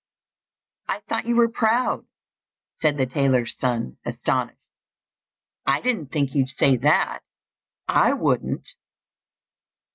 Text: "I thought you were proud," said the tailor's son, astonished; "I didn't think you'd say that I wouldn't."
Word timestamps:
"I 0.87 1.01
thought 1.01 1.27
you 1.27 1.35
were 1.35 1.47
proud," 1.47 2.07
said 2.81 2.97
the 2.97 3.05
tailor's 3.05 3.55
son, 3.59 3.97
astonished; 4.03 4.57
"I 5.67 5.79
didn't 5.79 6.07
think 6.07 6.33
you'd 6.33 6.49
say 6.49 6.75
that 6.77 7.19
I 7.87 8.13
wouldn't." 8.13 8.67